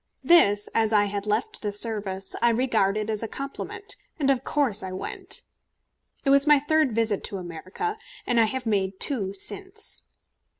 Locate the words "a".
3.21-3.27